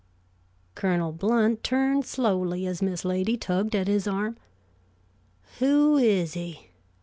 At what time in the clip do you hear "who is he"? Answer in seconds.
5.59-6.71